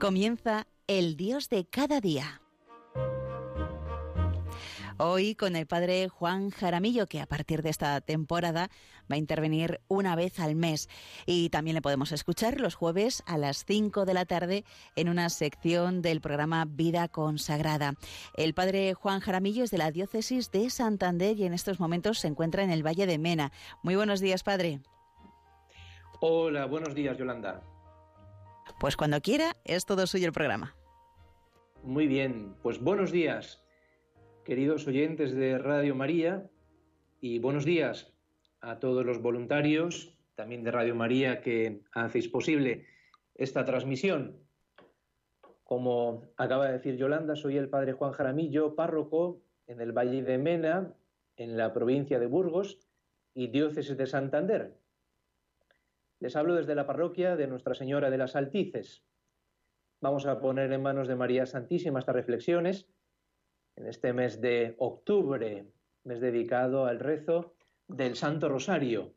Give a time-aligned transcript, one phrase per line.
[0.00, 2.42] Comienza el Dios de cada día.
[4.98, 8.68] Hoy con el padre Juan Jaramillo, que a partir de esta temporada
[9.10, 10.90] va a intervenir una vez al mes.
[11.24, 14.64] Y también le podemos escuchar los jueves a las 5 de la tarde
[14.96, 17.94] en una sección del programa Vida Consagrada.
[18.34, 22.28] El padre Juan Jaramillo es de la diócesis de Santander y en estos momentos se
[22.28, 23.50] encuentra en el Valle de Mena.
[23.82, 24.80] Muy buenos días, padre.
[26.20, 27.62] Hola, buenos días, Yolanda.
[28.78, 30.76] Pues cuando quiera, es todo suyo el programa.
[31.82, 33.66] Muy bien, pues buenos días
[34.46, 36.48] queridos oyentes de Radio María,
[37.20, 38.14] y buenos días
[38.60, 42.86] a todos los voluntarios, también de Radio María, que hacéis posible
[43.34, 44.38] esta transmisión.
[45.64, 50.38] Como acaba de decir Yolanda, soy el padre Juan Jaramillo, párroco en el Valle de
[50.38, 50.94] Mena,
[51.36, 52.78] en la provincia de Burgos
[53.34, 54.78] y diócesis de Santander.
[56.18, 59.04] Les hablo desde la parroquia de Nuestra Señora de las Altices.
[60.00, 62.88] Vamos a poner en manos de María Santísima estas reflexiones
[63.76, 65.66] en este mes de octubre,
[66.04, 67.54] mes dedicado al rezo
[67.86, 69.14] del Santo Rosario.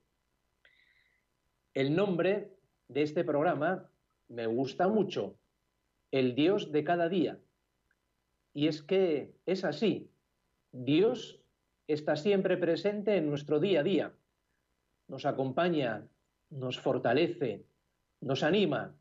[1.73, 2.57] El nombre
[2.89, 3.89] de este programa
[4.27, 5.39] me gusta mucho,
[6.11, 7.39] el Dios de cada día.
[8.53, 10.11] Y es que es así,
[10.73, 11.41] Dios
[11.87, 14.13] está siempre presente en nuestro día a día,
[15.07, 16.07] nos acompaña,
[16.49, 17.65] nos fortalece,
[18.21, 18.95] nos anima.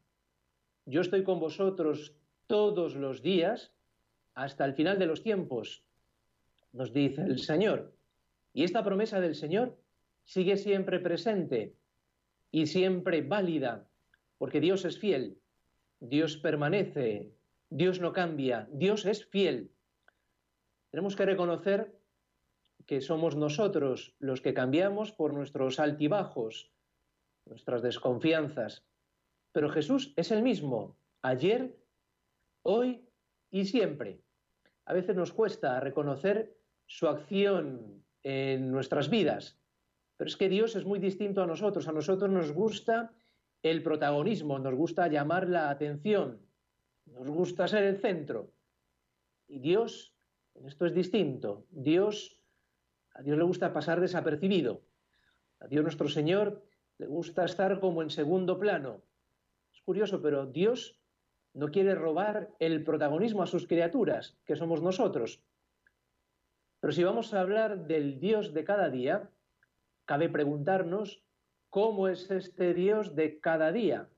[0.86, 2.14] Yo estoy con vosotros
[2.46, 3.72] todos los días
[4.34, 5.82] hasta el final de los tiempos,
[6.72, 7.92] nos dice el Señor.
[8.52, 9.76] Y esta promesa del Señor
[10.24, 11.74] sigue siempre presente
[12.50, 13.88] y siempre válida,
[14.38, 15.38] porque Dios es fiel,
[16.00, 17.32] Dios permanece,
[17.70, 19.70] Dios no cambia, Dios es fiel.
[20.90, 21.98] Tenemos que reconocer
[22.86, 26.70] que somos nosotros los que cambiamos por nuestros altibajos,
[27.48, 28.84] nuestras desconfianzas.
[29.52, 31.76] Pero Jesús es el mismo, ayer,
[32.62, 33.08] hoy
[33.50, 34.20] y siempre
[34.88, 39.60] a veces nos cuesta reconocer su acción en nuestras vidas.
[40.16, 41.86] Pero es que Dios es muy distinto a nosotros.
[41.88, 43.12] A nosotros nos gusta
[43.62, 46.40] el protagonismo, nos gusta llamar la atención,
[47.04, 48.50] nos gusta ser el centro.
[49.46, 50.16] Y Dios,
[50.54, 51.66] en esto es distinto.
[51.68, 52.40] Dios,
[53.12, 54.80] a Dios le gusta pasar desapercibido.
[55.60, 56.62] A Dios nuestro Señor
[56.98, 59.02] le gusta estar como en segundo plano.
[59.72, 60.98] Es curioso, pero Dios
[61.54, 65.42] no quiere robar el protagonismo a sus criaturas, que somos nosotros.
[66.80, 69.30] Pero si vamos a hablar del Dios de cada día,
[70.04, 71.22] cabe preguntarnos
[71.70, 74.08] cómo es este Dios de cada día,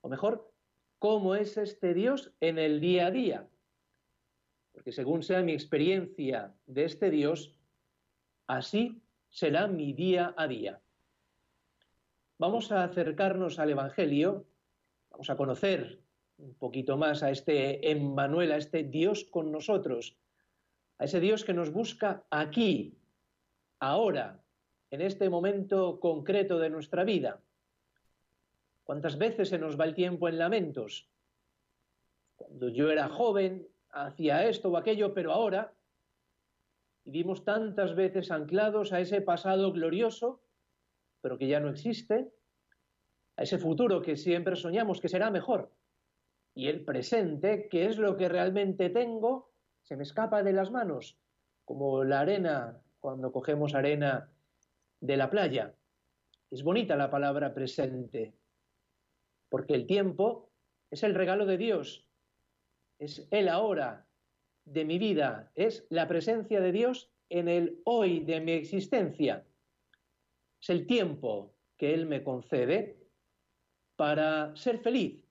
[0.00, 0.50] o mejor,
[0.98, 3.48] cómo es este Dios en el día a día.
[4.72, 7.54] Porque según sea mi experiencia de este Dios,
[8.46, 10.80] así será mi día a día.
[12.40, 14.46] Vamos a acercarnos al Evangelio,
[15.10, 16.00] vamos a conocer
[16.38, 20.16] un poquito más a este Emmanuel, a este Dios con nosotros,
[20.96, 22.96] a ese Dios que nos busca aquí,
[23.78, 24.42] ahora,
[24.90, 27.42] en este momento concreto de nuestra vida.
[28.84, 31.10] ¿Cuántas veces se nos va el tiempo en lamentos?
[32.36, 35.74] Cuando yo era joven, hacía esto o aquello, pero ahora
[37.04, 40.40] vivimos tantas veces anclados a ese pasado glorioso,
[41.20, 42.32] pero que ya no existe,
[43.36, 45.72] a ese futuro que siempre soñamos que será mejor
[46.54, 51.16] y el presente, que es lo que realmente tengo, se me escapa de las manos,
[51.64, 54.30] como la arena cuando cogemos arena
[55.00, 55.74] de la playa.
[56.50, 58.34] Es bonita la palabra presente,
[59.48, 60.50] porque el tiempo
[60.90, 62.06] es el regalo de Dios,
[62.98, 64.06] es el ahora
[64.64, 69.46] de mi vida, es la presencia de Dios en el hoy de mi existencia.
[70.60, 72.98] Es el tiempo que Él me concede
[73.96, 75.24] para ser feliz,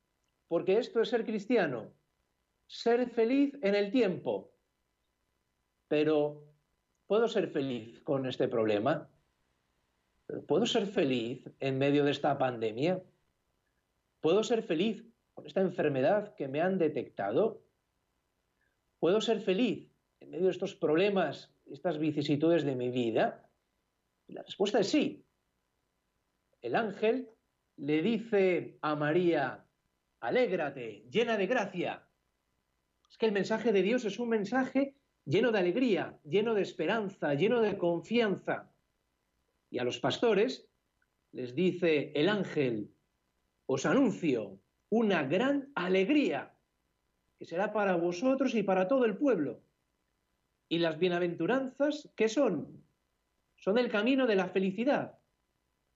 [0.48, 1.92] porque esto es ser cristiano,
[2.68, 4.52] ser feliz en el tiempo.
[5.88, 6.44] Pero,
[7.08, 9.10] ¿puedo ser feliz con este problema?
[10.48, 13.02] ¿Puedo ser feliz en medio de esta pandemia?
[14.22, 17.62] ¿Puedo ser feliz con esta enfermedad que me han detectado?
[19.00, 19.90] ¿Puedo ser feliz
[20.20, 23.49] en medio de estos problemas, estas vicisitudes de mi vida?
[24.34, 25.26] La respuesta es sí.
[26.62, 27.30] El ángel
[27.78, 29.66] le dice a María,
[30.20, 32.08] alégrate, llena de gracia.
[33.10, 34.96] Es que el mensaje de Dios es un mensaje
[35.26, 38.72] lleno de alegría, lleno de esperanza, lleno de confianza.
[39.70, 40.70] Y a los pastores
[41.32, 42.94] les dice el ángel,
[43.66, 44.60] os anuncio
[44.90, 46.58] una gran alegría
[47.38, 49.64] que será para vosotros y para todo el pueblo.
[50.68, 52.84] Y las bienaventuranzas, ¿qué son?
[53.60, 55.20] Son el camino de la felicidad.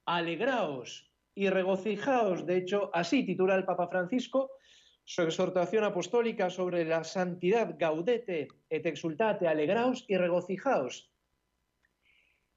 [0.06, 2.45] Alegraos y regocijaos.
[2.45, 4.51] De hecho, así titula el Papa Francisco
[5.06, 11.12] su exhortación apostólica sobre la santidad, gaudete et exultate, alegraos y regocijaos.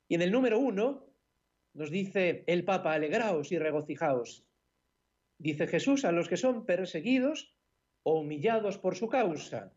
[0.08, 1.06] Y en el número uno
[1.74, 4.44] nos dice el Papa, alegraos y regocijaos.
[5.38, 7.52] Dice Jesús a los que son perseguidos
[8.04, 9.72] o humillados por su causa.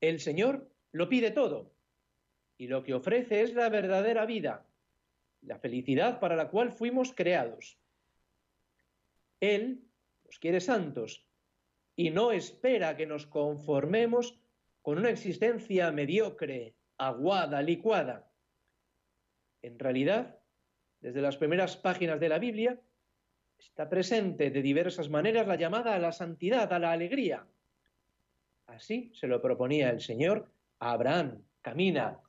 [0.00, 1.72] El Señor lo pide todo
[2.60, 4.66] y lo que ofrece es la verdadera vida,
[5.40, 7.78] la felicidad para la cual fuimos creados.
[9.40, 9.88] Él
[10.26, 11.26] nos quiere santos
[11.96, 14.38] y no espera que nos conformemos
[14.82, 18.30] con una existencia mediocre, aguada, licuada.
[19.62, 20.38] En realidad,
[21.00, 22.78] desde las primeras páginas de la Biblia,
[23.58, 27.46] está presente de diversas maneras la llamada a la santidad, a la alegría.
[28.66, 31.42] Así se lo proponía el Señor a Abraham.
[31.62, 32.20] Camina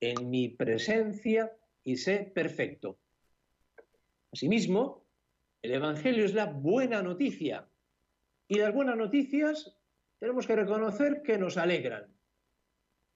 [0.00, 1.52] en mi presencia
[1.84, 2.98] y sé perfecto.
[4.32, 5.04] Asimismo,
[5.62, 7.68] el Evangelio es la buena noticia.
[8.46, 9.76] Y las buenas noticias
[10.18, 12.14] tenemos que reconocer que nos alegran.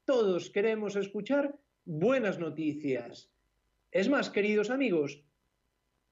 [0.04, 3.30] Todos queremos escuchar buenas noticias.
[3.90, 5.24] Es más, queridos amigos,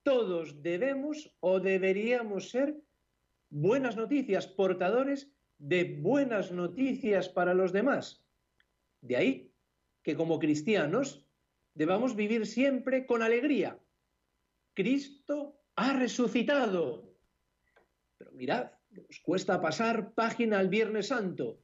[0.02, 2.76] todos debemos o deberíamos ser
[3.50, 8.24] buenas noticias, portadores de buenas noticias para los demás.
[9.00, 9.49] De ahí
[10.02, 11.26] que como cristianos
[11.74, 13.78] debamos vivir siempre con alegría.
[14.74, 17.14] Cristo ha resucitado.
[18.18, 21.60] Pero mirad, nos cuesta pasar página al Viernes Santo.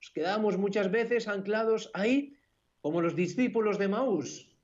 [0.00, 2.36] Nos quedamos muchas veces anclados ahí
[2.80, 4.56] como los discípulos de Maús,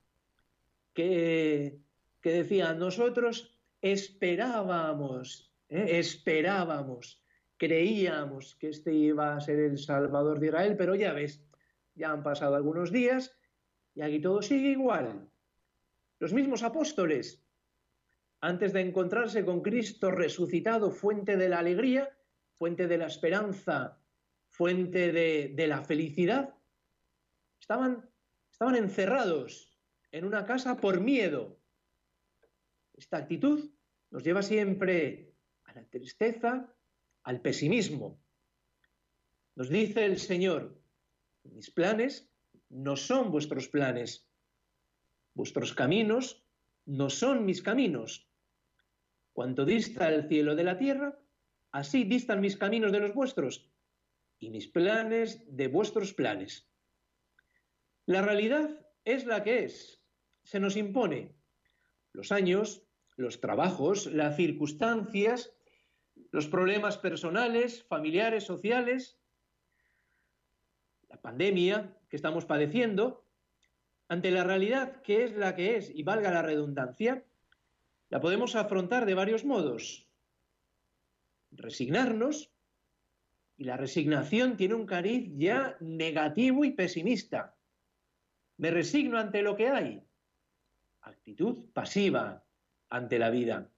[0.95, 1.85] que
[2.25, 5.99] que decía, nosotros esperábamos, ¿eh?
[5.99, 7.23] esperábamos,
[7.59, 11.45] creíamos que este iba a ser el Salvador de Israel, pero ya ves,
[11.95, 13.37] ya han pasado algunos días
[13.95, 15.31] y aquí todo sigue igual.
[16.19, 17.45] Los mismos apóstoles,
[18.41, 22.17] antes de encontrarse con Cristo resucitado, fuente de la alegría,
[22.55, 23.99] fuente de la esperanza,
[24.49, 26.55] fuente de, de la felicidad,
[27.61, 28.09] estaban,
[28.51, 29.79] estaban encerrados
[30.13, 31.59] en una casa por miedo,
[32.97, 33.71] esta actitud
[34.11, 36.73] nos lleva siempre a la tristeza,
[37.25, 38.23] al pesimismo.
[39.57, 40.81] Nos dice el Señor,
[41.45, 42.29] mis planes
[42.69, 44.27] no son vuestros planes,
[45.35, 46.45] vuestros caminos
[46.87, 48.29] no son mis caminos.
[49.33, 51.19] Cuanto dista el cielo de la tierra,
[51.73, 53.71] así distan mis caminos de los vuestros
[54.39, 56.69] y mis planes de vuestros planes.
[58.07, 60.03] La realidad es la que es,
[60.43, 61.35] se nos impone.
[62.13, 62.83] Los años,
[63.17, 65.53] los trabajos, las circunstancias,
[66.31, 69.19] los problemas personales, familiares, sociales,
[71.15, 73.25] la pandemia que estamos padeciendo,
[74.09, 77.25] ante la realidad que es la que es, y valga la redundancia,
[78.11, 80.09] la podemos afrontar de varios modos.
[81.53, 82.51] Resignarnos,
[83.57, 87.57] y la resignación tiene un cariz ya negativo y pesimista.
[88.57, 90.03] Me resigno ante lo que hay.
[91.03, 92.45] Actitud pasiva,
[92.89, 93.71] ante la vida.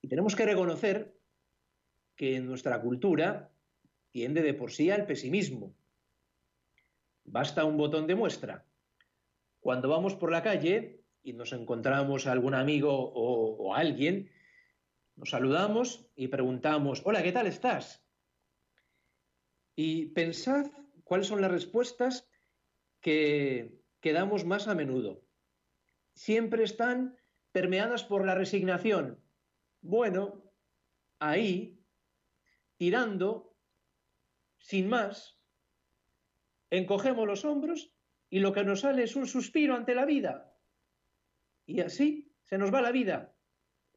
[0.00, 1.18] Y tenemos que reconocer
[2.14, 3.50] que en nuestra cultura
[4.12, 5.75] tiende de por sí al pesimismo.
[7.26, 8.66] Basta un botón de muestra.
[9.60, 14.30] Cuando vamos por la calle y nos encontramos a algún amigo o, o alguien,
[15.16, 18.06] nos saludamos y preguntamos, hola, ¿qué tal estás?
[19.74, 20.70] Y pensad
[21.04, 22.28] cuáles son las respuestas
[23.00, 25.24] que, que damos más a menudo.
[26.14, 27.16] Siempre están
[27.52, 29.20] permeadas por la resignación.
[29.80, 30.52] Bueno,
[31.18, 31.82] ahí,
[32.76, 33.56] tirando,
[34.58, 35.35] sin más,
[36.70, 37.92] encogemos los hombros
[38.30, 40.54] y lo que nos sale es un suspiro ante la vida.
[41.66, 43.34] Y así se nos va la vida.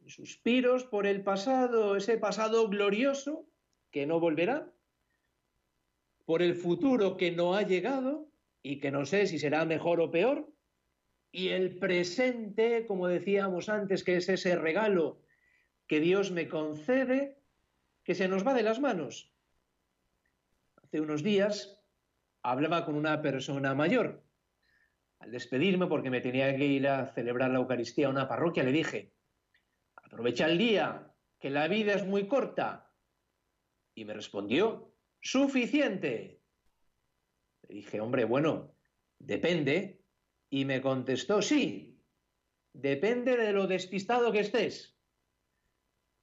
[0.06, 3.48] Suspiros por el pasado, ese pasado glorioso
[3.92, 4.74] que no volverá,
[6.26, 10.12] por el futuro que no ha llegado y que no sé si será mejor o
[10.12, 10.52] peor,
[11.32, 15.22] y el presente, como decíamos antes, que es ese regalo
[15.88, 17.38] que Dios me concede,
[18.04, 19.32] que se nos va de las manos.
[20.84, 21.79] Hace unos días
[22.44, 24.24] hablaba con una persona mayor.
[25.20, 28.72] Al despedirme, porque me tenía que ir a celebrar la Eucaristía a una parroquia, le
[28.72, 29.14] dije,
[29.96, 32.94] aprovecha el día, que la vida es muy corta.
[33.94, 36.42] Y me respondió, suficiente.
[37.68, 38.76] Le dije, hombre, bueno,
[39.20, 40.02] depende
[40.50, 42.02] y me contestó, sí,
[42.74, 44.98] depende de lo despistado que estés.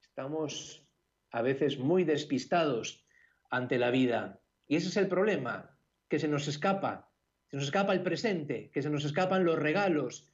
[0.01, 0.87] Estamos
[1.31, 3.05] a veces muy despistados
[3.49, 4.41] ante la vida.
[4.67, 5.76] Y ese es el problema,
[6.09, 7.11] que se nos escapa.
[7.49, 10.29] Se nos escapa el presente, que se nos escapan los regalos,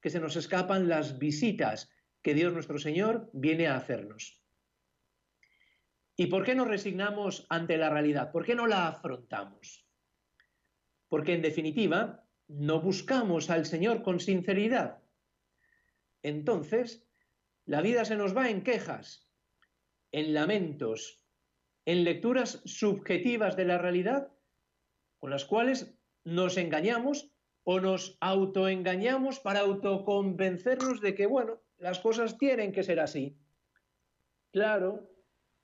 [0.00, 1.90] que se nos escapan las visitas
[2.22, 4.42] que Dios nuestro Señor viene a hacernos.
[6.16, 8.32] ¿Y por qué nos resignamos ante la realidad?
[8.32, 9.86] ¿Por qué no la afrontamos?
[11.08, 15.02] Porque en definitiva no buscamos al Señor con sinceridad.
[16.22, 17.06] Entonces,
[17.66, 19.28] la vida se nos va en quejas,
[20.10, 21.22] en lamentos,
[21.84, 24.32] en lecturas subjetivas de la realidad
[25.26, 25.92] con las cuales
[26.22, 27.32] nos engañamos
[27.64, 33.36] o nos autoengañamos para autoconvencernos de que, bueno, las cosas tienen que ser así.
[34.52, 35.10] Claro,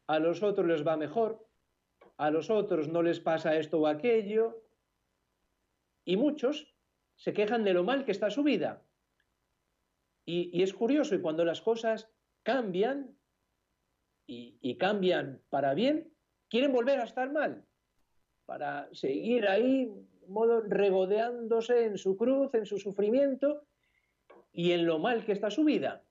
[0.08, 1.46] a los otros les va mejor,
[2.16, 4.64] a los otros no les pasa esto o aquello,
[6.04, 6.74] y muchos
[7.14, 8.82] se quejan de lo mal que está su vida.
[10.24, 12.10] Y, y es curioso, y cuando las cosas
[12.42, 13.16] cambian,
[14.26, 16.12] y, cambian para bien,
[16.48, 17.64] quieren volver a estar mal,
[18.52, 19.90] para seguir ahí,
[20.28, 23.64] modo regodeándose en su cruz, en su sufrimiento
[24.52, 26.04] y en lo mal que está su vida.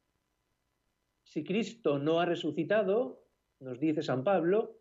[1.24, 3.24] Si Cristo no ha resucitado,
[3.60, 4.76] nos dice San Pablo,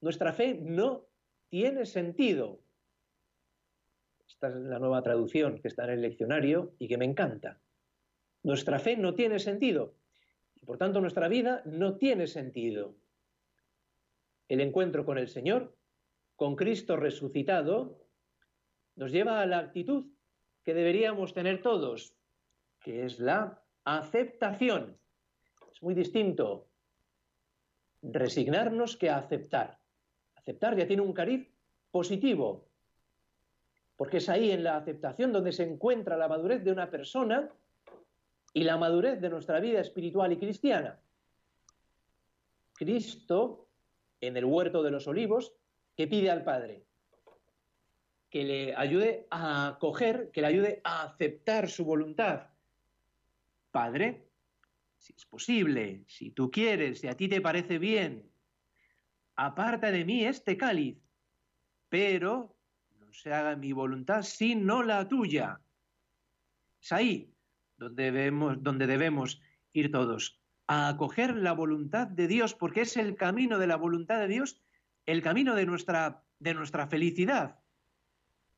[0.00, 1.04] nuestra fe no
[1.50, 2.60] tiene sentido.
[4.26, 7.60] Esta es la nueva traducción que está en el leccionario y que me encanta.
[8.42, 9.92] Nuestra fe no tiene sentido.
[10.64, 12.94] Por tanto, nuestra vida no tiene sentido.
[14.48, 15.75] El encuentro con el Señor,
[16.36, 17.98] con Cristo resucitado,
[18.94, 20.06] nos lleva a la actitud
[20.62, 22.14] que deberíamos tener todos,
[22.80, 24.98] que es la aceptación.
[25.72, 26.68] Es muy distinto
[28.02, 29.78] resignarnos que aceptar.
[30.34, 31.50] Aceptar ya tiene un cariz
[31.90, 32.68] positivo,
[33.96, 37.50] porque es ahí en la aceptación donde se encuentra la madurez de una persona
[38.52, 40.98] y la madurez de nuestra vida espiritual y cristiana.
[42.74, 43.68] Cristo,
[44.20, 45.54] en el huerto de los olivos,
[45.96, 46.86] que pide al Padre
[48.30, 52.48] que le ayude a acoger, que le ayude a aceptar su voluntad.
[53.70, 54.28] Padre,
[54.98, 58.30] si es posible, si tú quieres, si a ti te parece bien,
[59.36, 60.98] aparta de mí este cáliz,
[61.88, 62.56] pero
[62.98, 65.60] no se haga mi voluntad sino la tuya.
[66.82, 67.32] Es ahí
[67.78, 69.40] donde debemos, donde debemos
[69.72, 74.18] ir todos, a acoger la voluntad de Dios, porque es el camino de la voluntad
[74.18, 74.62] de Dios,
[75.06, 77.60] el camino de nuestra, de nuestra felicidad,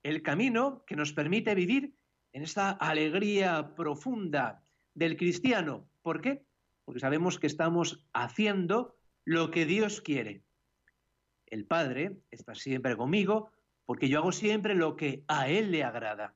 [0.03, 1.95] el camino que nos permite vivir
[2.33, 4.65] en esta alegría profunda
[4.95, 5.89] del cristiano.
[6.03, 6.45] ¿Por qué?
[6.85, 10.43] Porque sabemos que estamos haciendo lo que Dios quiere.
[11.47, 13.51] El Padre está siempre conmigo
[13.85, 16.35] porque yo hago siempre lo que a Él le agrada.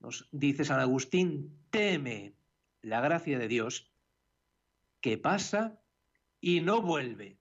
[0.00, 2.34] Nos dice San Agustín, teme
[2.82, 3.92] la gracia de Dios
[5.00, 5.80] que pasa
[6.40, 7.38] y no vuelve.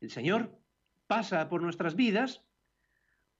[0.00, 0.58] El Señor
[1.06, 2.42] pasa por nuestras vidas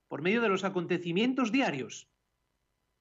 [0.07, 2.09] por medio de los acontecimientos diarios.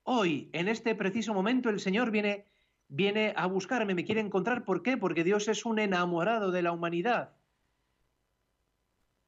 [0.05, 2.47] Hoy, en este preciso momento, el Señor viene,
[2.89, 4.65] viene a buscarme, me quiere encontrar.
[4.65, 4.97] ¿Por qué?
[4.97, 7.35] Porque Dios es un enamorado de la humanidad.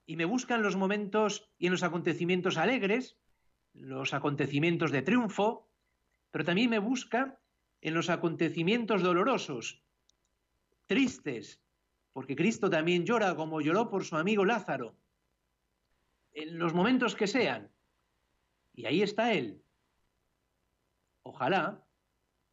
[0.07, 3.17] Y me busca en los momentos y en los acontecimientos alegres,
[3.75, 5.69] los acontecimientos de triunfo,
[6.31, 7.39] pero también me busca
[7.81, 9.83] en los acontecimientos dolorosos,
[10.87, 11.61] tristes,
[12.13, 14.97] porque Cristo también llora como lloró por su amigo Lázaro,
[16.33, 17.71] en los momentos que sean.
[18.75, 19.63] Y ahí está Él.
[21.23, 21.85] Ojalá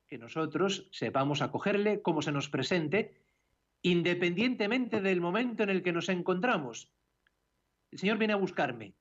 [0.07, 3.21] que nosotros sepamos acogerle como se nos presente,
[3.81, 6.91] independientemente del momento en el que nos encontramos.
[7.91, 8.95] El Señor viene a buscarme,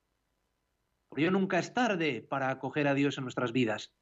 [1.09, 3.95] por ello nunca es tarde para acoger a Dios en nuestras vidas.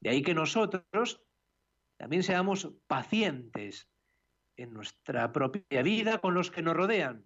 [0.00, 1.22] De ahí que nosotros
[1.96, 3.88] también seamos pacientes
[4.56, 7.24] en nuestra propia vida con los que nos rodean.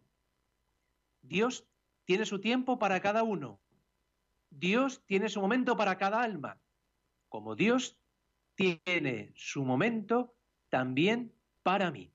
[1.22, 1.66] Dios
[2.04, 3.60] tiene su tiempo para cada uno.
[4.50, 6.58] Dios tiene su momento para cada alma.
[7.28, 7.98] Como Dios
[8.54, 10.34] tiene su momento
[10.70, 12.12] también para mí.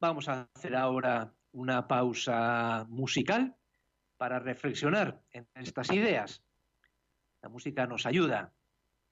[0.00, 3.56] Vamos a hacer ahora una pausa musical
[4.16, 6.42] para reflexionar en estas ideas.
[7.42, 8.52] La música nos ayuda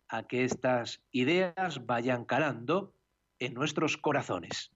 [0.08, 2.94] a que estas ideas vayan calando
[3.38, 4.70] en nuestros corazones.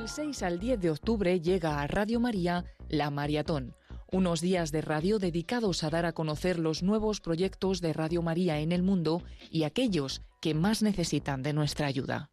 [0.00, 3.76] Del 6 al 10 de octubre llega a Radio María La Maratón,
[4.10, 8.60] unos días de radio dedicados a dar a conocer los nuevos proyectos de Radio María
[8.60, 12.30] en el mundo y aquellos que más necesitan de nuestra ayuda.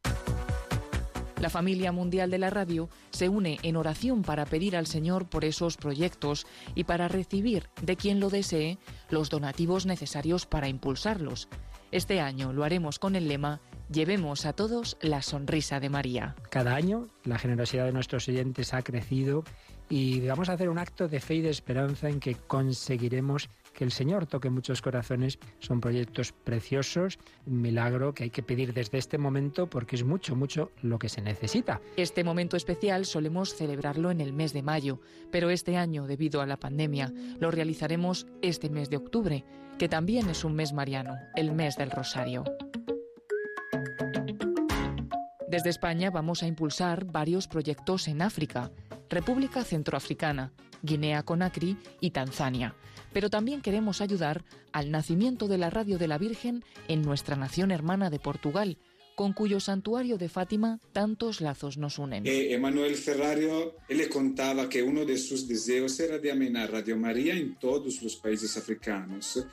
[1.41, 5.43] La familia mundial de la radio se une en oración para pedir al Señor por
[5.43, 8.77] esos proyectos y para recibir de quien lo desee
[9.09, 11.49] los donativos necesarios para impulsarlos.
[11.91, 13.59] Este año lo haremos con el lema
[13.89, 16.35] Llevemos a todos la sonrisa de María.
[16.49, 19.45] Cada año la generosidad de nuestros oyentes ha crecido
[19.89, 23.85] y vamos a hacer un acto de fe y de esperanza en que conseguiremos que
[23.85, 25.39] el Señor toque muchos corazones.
[25.59, 30.35] Son proyectos preciosos, un milagro que hay que pedir desde este momento porque es mucho,
[30.35, 31.79] mucho lo que se necesita.
[31.95, 34.99] Este momento especial solemos celebrarlo en el mes de mayo,
[35.31, 39.45] pero este año, debido a la pandemia, lo realizaremos este mes de octubre,
[39.79, 42.43] que también es un mes mariano, el mes del Rosario.
[45.47, 48.69] Desde España vamos a impulsar varios proyectos en África,
[49.09, 50.51] República Centroafricana,
[50.81, 52.75] Guinea Conakry y Tanzania.
[53.13, 57.71] Pero también queremos ayudar al nacimiento de la Radio de la Virgen en nuestra nación
[57.71, 58.77] hermana de Portugal,
[59.15, 62.27] con cuyo santuario de Fátima tantos lazos nos unen.
[62.27, 67.33] Eh, Emanuel Ferrario le contaba que uno de sus deseos era de amenar Radio María
[67.35, 69.45] en todos los países africanos.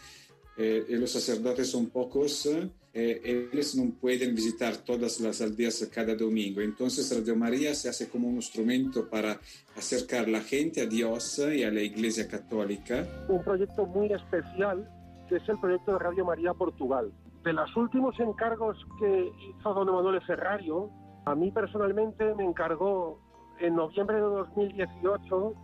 [0.56, 6.60] Eh, los sacerdotes son pocos eh, ellos no pueden visitar todas las aldeas cada domingo.
[6.60, 9.40] Entonces Radio María se hace como un instrumento para
[9.76, 13.06] acercar la gente a Dios y a la Iglesia Católica.
[13.28, 14.88] Un proyecto muy especial
[15.28, 17.10] que es el proyecto de Radio María Portugal.
[17.42, 20.90] De los últimos encargos que hizo don Emanuele Ferrario,
[21.24, 23.18] a mí personalmente me encargó
[23.60, 25.54] en noviembre de 2018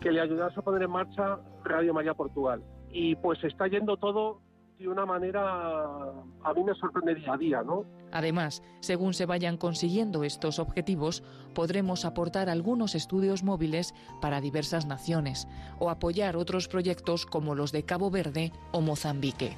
[0.00, 2.62] que le ayudase a poner en marcha Radio María Portugal.
[2.90, 4.40] Y pues está yendo todo
[4.78, 7.62] de una manera a mí me sorprende día a día.
[8.12, 11.22] Además, según se vayan consiguiendo estos objetivos,
[11.54, 17.82] podremos aportar algunos estudios móviles para diversas naciones o apoyar otros proyectos como los de
[17.82, 19.56] Cabo Verde o Mozambique.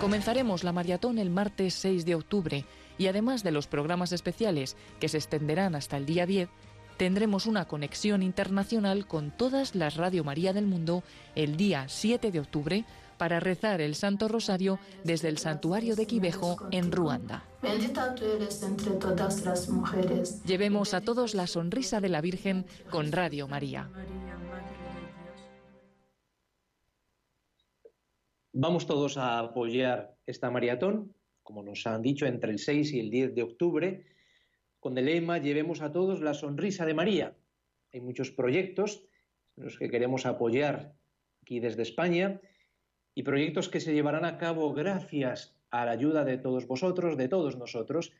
[0.00, 2.64] Comenzaremos la maratón el martes 6 de octubre
[2.98, 6.48] y además de los programas especiales que se extenderán hasta el día 10,
[6.96, 11.02] tendremos una conexión internacional con todas las Radio María del mundo
[11.34, 12.84] el día 7 de octubre
[13.18, 17.44] para rezar el Santo Rosario desde el santuario de Quibejo en Ruanda.
[17.62, 20.42] Bendita tú eres entre todas las mujeres.
[20.44, 23.90] Llevemos a todos la sonrisa de la Virgen con Radio María.
[28.52, 33.10] Vamos todos a apoyar esta maratón, como nos han dicho, entre el 6 y el
[33.10, 34.15] 10 de octubre
[34.86, 37.36] con el lema Llevemos a todos la sonrisa de María.
[37.92, 39.02] Hay muchos proyectos
[39.56, 40.94] en los que queremos apoyar
[41.42, 42.40] aquí desde España
[43.12, 47.26] y proyectos que se llevarán a cabo gracias a la ayuda de todos vosotros, de
[47.26, 48.12] todos nosotros,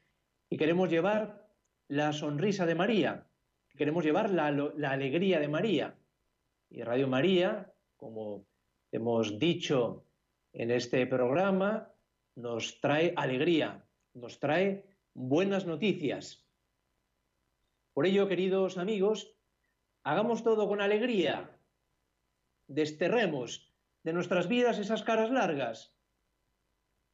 [0.51, 1.47] y queremos llevar
[1.87, 3.29] la sonrisa de María,
[3.77, 5.95] queremos llevar la, la alegría de María.
[6.69, 8.45] Y Radio María, como
[8.91, 10.05] hemos dicho
[10.53, 11.93] en este programa,
[12.35, 16.43] nos trae alegría, nos trae buenas noticias.
[17.97, 19.35] Por ello, queridos amigos,
[20.03, 21.59] hagamos todo con alegría,
[22.67, 25.97] desterremos de nuestras vidas esas caras largas,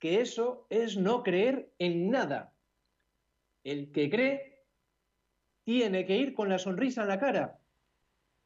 [0.01, 2.57] que eso es no creer en nada.
[3.63, 4.67] El que cree
[5.63, 7.61] tiene que ir con la sonrisa en la cara,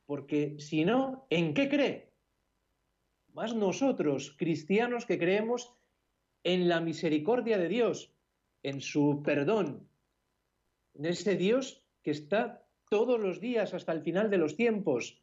[0.05, 2.13] porque si no, ¿en qué cree?
[3.33, 5.75] Más nosotros, cristianos que creemos
[6.45, 8.13] en la misericordia de Dios,
[8.63, 9.89] en su perdón,
[10.93, 15.21] en ese Dios que está todos los días hasta el final de los tiempos.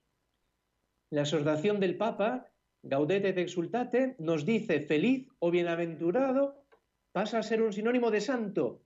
[1.11, 6.67] La exhortación del Papa, Gaudete et exultate, nos dice feliz o bienaventurado
[7.13, 8.83] pasa a ser un sinónimo de santo,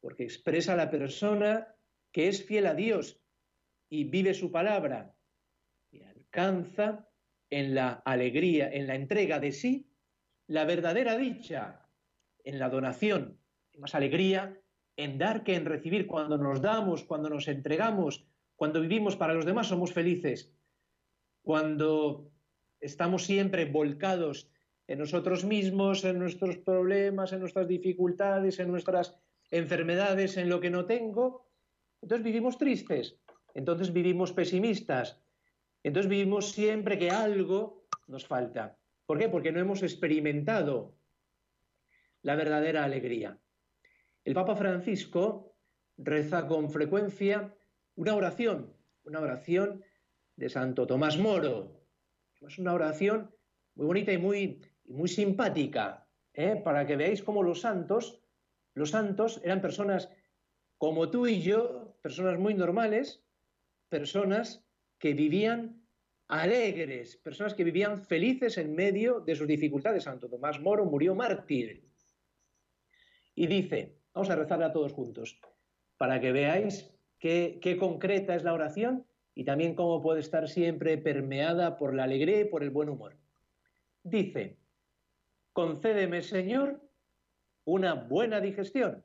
[0.00, 1.76] porque expresa a la persona
[2.10, 3.22] que es fiel a Dios
[3.88, 5.14] y vive su palabra
[5.92, 7.06] y alcanza
[7.48, 9.88] en la alegría, en la entrega de sí,
[10.48, 11.86] la verdadera dicha,
[12.42, 13.38] en la donación,
[13.78, 14.59] más alegría
[15.04, 16.06] en dar que en recibir.
[16.06, 18.24] Cuando nos damos, cuando nos entregamos,
[18.56, 20.52] cuando vivimos para los demás, somos felices.
[21.42, 22.30] Cuando
[22.80, 24.50] estamos siempre volcados
[24.86, 29.16] en nosotros mismos, en nuestros problemas, en nuestras dificultades, en nuestras
[29.50, 31.46] enfermedades, en lo que no tengo,
[32.02, 33.16] entonces vivimos tristes,
[33.54, 35.20] entonces vivimos pesimistas,
[35.82, 38.76] entonces vivimos siempre que algo nos falta.
[39.06, 39.28] ¿Por qué?
[39.28, 40.94] Porque no hemos experimentado
[42.22, 43.38] la verdadera alegría.
[44.24, 45.56] El Papa Francisco
[45.96, 47.54] reza con frecuencia
[47.94, 49.82] una oración, una oración
[50.36, 51.86] de Santo Tomás Moro.
[52.40, 53.34] Es una oración
[53.74, 56.60] muy bonita y muy, muy simpática, ¿eh?
[56.62, 58.22] para que veáis cómo los santos,
[58.74, 60.10] los santos eran personas
[60.76, 63.22] como tú y yo, personas muy normales,
[63.88, 64.64] personas
[64.98, 65.82] que vivían
[66.28, 70.04] alegres, personas que vivían felices en medio de sus dificultades.
[70.04, 71.86] Santo Tomás Moro murió mártir.
[73.34, 75.40] Y dice, vamos a rezar a todos juntos,
[75.96, 80.98] para que veáis qué, qué concreta es la oración y también cómo puede estar siempre
[80.98, 83.16] permeada por la alegría y por el buen humor.
[84.02, 84.58] Dice,
[85.52, 86.80] concédeme, Señor,
[87.64, 89.04] una buena digestión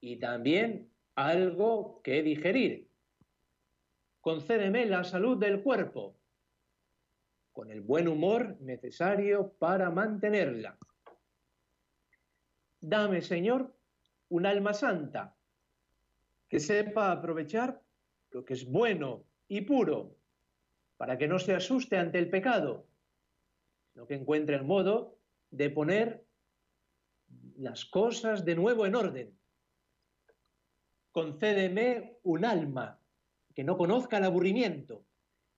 [0.00, 2.90] y también algo que digerir.
[4.20, 6.16] Concédeme la salud del cuerpo,
[7.52, 10.78] con el buen humor necesario para mantenerla.
[12.80, 13.74] Dame, Señor,
[14.32, 15.36] un alma santa,
[16.48, 17.82] que sepa aprovechar
[18.30, 20.16] lo que es bueno y puro,
[20.96, 22.86] para que no se asuste ante el pecado,
[23.92, 25.18] sino que encuentre el modo
[25.50, 26.24] de poner
[27.58, 29.38] las cosas de nuevo en orden.
[31.10, 32.98] Concédeme un alma
[33.54, 35.04] que no conozca el aburrimiento,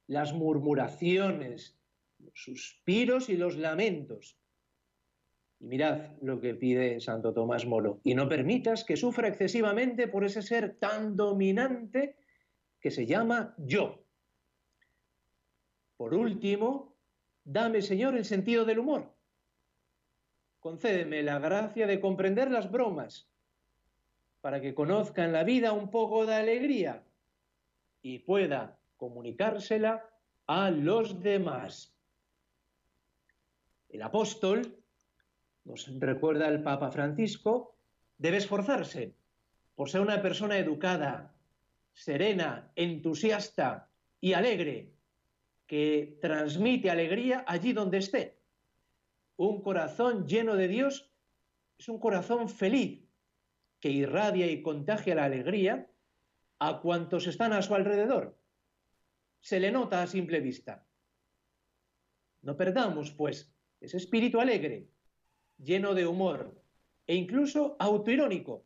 [0.09, 1.79] las murmuraciones,
[2.19, 4.37] los suspiros y los lamentos.
[5.65, 7.99] Y mirad lo que pide Santo Tomás Moro.
[8.05, 12.19] Y no permitas que sufra excesivamente por ese ser tan dominante
[12.79, 14.05] que se llama yo.
[15.97, 16.95] Por último,
[17.45, 19.17] dame, Señor, el sentido del humor.
[20.61, 23.31] Concédeme la gracia de comprender las bromas,
[24.43, 27.03] para que conozca en la vida un poco de alegría
[28.03, 30.11] y pueda comunicársela
[30.47, 31.97] a los demás.
[33.89, 34.84] El apóstol,
[35.65, 37.77] nos recuerda el Papa Francisco,
[38.19, 39.15] debe esforzarse
[39.75, 41.35] por ser una persona educada,
[41.93, 43.89] serena, entusiasta
[44.21, 44.93] y alegre,
[45.67, 48.39] que transmite alegría allí donde esté.
[49.37, 51.11] Un corazón lleno de Dios
[51.79, 53.03] es un corazón feliz,
[53.81, 55.91] que irradia y contagia la alegría
[56.59, 58.39] a cuantos están a su alrededor.
[59.41, 60.87] Se le nota a simple vista.
[62.43, 64.89] No perdamos, pues, ese espíritu alegre,
[65.59, 66.55] lleno de humor
[67.07, 68.65] e incluso autoirónico,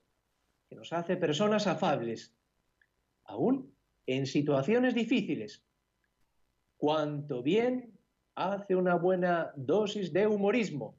[0.69, 2.35] que nos hace personas afables,
[3.25, 3.75] aún
[4.07, 5.65] en situaciones difíciles.
[6.77, 7.99] Cuánto bien
[8.35, 10.97] hace una buena dosis de humorismo.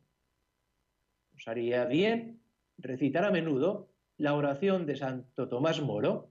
[1.34, 2.42] Nos haría bien
[2.78, 6.30] recitar a menudo la oración de Santo Tomás Moro,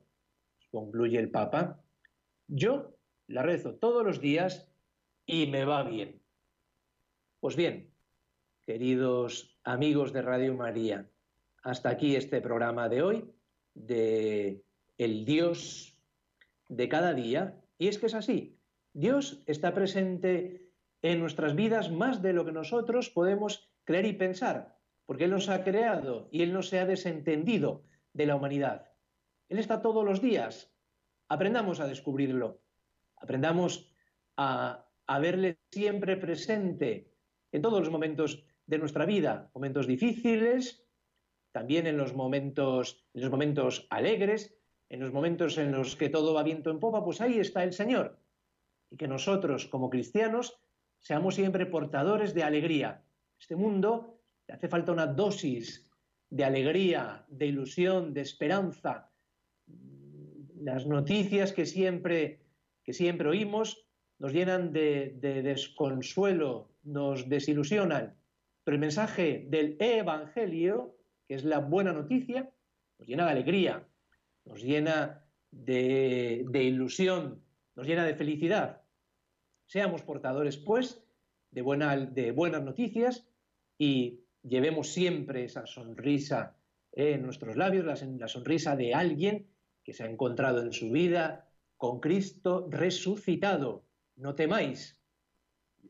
[0.70, 1.82] concluye el Papa.
[2.46, 2.94] Yo
[3.26, 4.68] la rezo todos los días
[5.24, 6.20] y me va bien.
[7.40, 7.90] Pues bien,
[8.68, 11.08] queridos amigos de Radio María,
[11.62, 13.34] hasta aquí este programa de hoy
[13.72, 14.62] de
[14.98, 15.96] el Dios
[16.68, 17.64] de cada día.
[17.78, 18.58] Y es que es así.
[18.92, 20.68] Dios está presente
[21.00, 24.76] en nuestras vidas más de lo que nosotros podemos creer y pensar,
[25.06, 28.92] porque Él nos ha creado y Él no se ha desentendido de la humanidad.
[29.48, 30.70] Él está todos los días.
[31.30, 32.60] Aprendamos a descubrirlo.
[33.16, 33.90] Aprendamos
[34.36, 37.14] a, a verle siempre presente
[37.50, 40.84] en todos los momentos de nuestra vida, momentos difíciles,
[41.52, 44.54] también en los momentos, en los momentos alegres,
[44.90, 47.72] en los momentos en los que todo va viento en popa, pues ahí está el
[47.72, 48.20] Señor.
[48.90, 50.60] Y que nosotros, como cristianos,
[51.00, 53.02] seamos siempre portadores de alegría.
[53.40, 55.88] Este mundo le hace falta una dosis
[56.28, 59.10] de alegría, de ilusión, de esperanza.
[60.60, 62.42] Las noticias que siempre,
[62.84, 63.86] que siempre oímos
[64.18, 68.17] nos llenan de, de desconsuelo, nos desilusionan.
[68.68, 70.94] Pero el mensaje del Evangelio,
[71.26, 72.52] que es la buena noticia,
[72.98, 73.88] nos llena de alegría,
[74.44, 77.42] nos llena de, ilusión,
[77.74, 78.82] nos llena de felicidad.
[79.64, 81.02] Seamos portadores, pues,
[81.50, 83.26] de, buenas noticias
[83.78, 86.54] y llevemos siempre esa sonrisa
[86.92, 89.48] en nuestros labios, la, la sonrisa de alguien
[89.82, 93.86] que se ha encontrado en su vida con Cristo resucitado.
[94.16, 95.00] No temáis,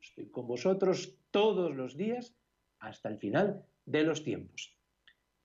[0.00, 2.37] estoy con vosotros todos los días
[2.80, 4.76] hasta el final de los tiempos.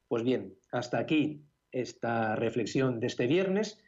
[0.08, 3.84] Pues bien, hasta aquí esta reflexión de este viernes.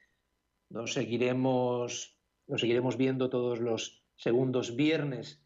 [0.70, 5.44] Nos seguiremos, nos seguiremos viendo todos los segundos viernes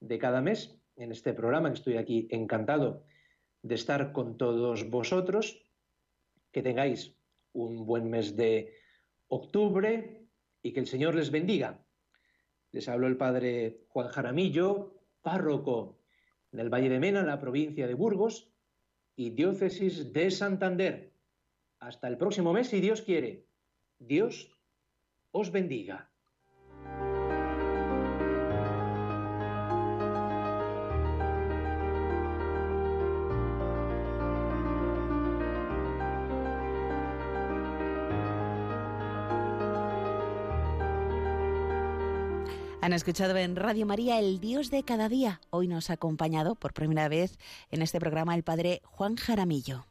[0.00, 3.04] de cada mes en este programa, estoy aquí encantado
[3.62, 5.62] de estar con todos vosotros.
[6.52, 7.16] Que tengáis
[7.52, 8.74] un buen mes de
[9.28, 10.28] octubre
[10.62, 11.84] y que el Señor les bendiga.
[12.72, 16.01] Les habló el padre Juan Jaramillo, párroco
[16.52, 18.52] en el Valle de Mena, en la provincia de Burgos,
[19.16, 21.12] y diócesis de Santander.
[21.80, 23.46] Hasta el próximo mes, si Dios quiere.
[23.98, 24.56] Dios
[25.32, 26.11] os bendiga.
[42.82, 45.40] Han escuchado en Radio María El Dios de cada día.
[45.50, 47.38] Hoy nos ha acompañado por primera vez
[47.70, 49.86] en este programa el padre Juan Jaramillo.